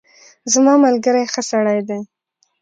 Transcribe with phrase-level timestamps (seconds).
[0.53, 1.99] زما ملګری ښه سړی دی.